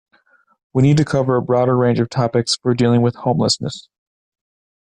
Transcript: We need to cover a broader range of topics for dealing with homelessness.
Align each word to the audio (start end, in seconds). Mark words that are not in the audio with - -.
We 0.73 0.81
need 0.81 0.97
to 0.97 1.05
cover 1.05 1.35
a 1.35 1.43
broader 1.43 1.77
range 1.77 1.99
of 1.99 2.09
topics 2.09 2.55
for 2.59 2.73
dealing 2.73 3.03
with 3.03 3.13
homelessness. 3.17 3.87